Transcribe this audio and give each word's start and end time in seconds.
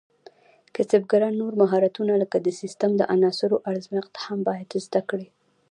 کسبګران 0.75 1.33
نور 1.41 1.53
مهارتونه 1.61 2.13
لکه 2.21 2.37
د 2.41 2.47
سیسټم 2.59 2.91
د 2.97 3.01
عناصرو 3.13 3.57
ازمېښت 3.71 4.13
هم 4.25 4.39
باید 4.47 4.69
زده 4.85 5.01
کړي. 5.09 5.27